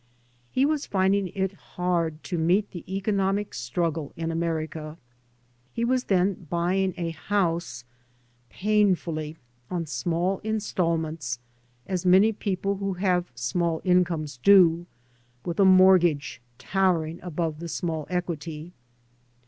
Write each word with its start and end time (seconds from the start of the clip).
He 0.49 0.65
was 0.65 0.87
finding 0.87 1.27
it 1.27 1.53
hard 1.53 2.23
to 2.23 2.39
meet 2.39 2.71
the 2.71 2.83
eco 2.87 3.11
nomic 3.11 3.53
struggle 3.53 4.13
in 4.15 4.31
America. 4.31 4.97
He 5.73 5.85
was 5.85 6.05
then 6.05 6.47
buying 6.49 6.95
a 6.97 7.11
house, 7.11 7.83
painfully, 8.49 9.37
on 9.69 9.85
small 9.85 10.41
instal 10.43 10.97
ments, 10.99 11.37
as 11.85 12.03
many 12.03 12.33
people 12.33 12.77
who 12.77 12.93
have 12.93 13.31
small 13.35 13.77
in 13.83 14.03
comes 14.03 14.37
do, 14.37 14.87
with 15.45 15.59
a 15.59 15.65
mortgage 15.65 16.41
towering 16.57 17.19
above 17.21 17.59
the 17.59 17.69
small 17.69 18.07
equity. 18.09 18.73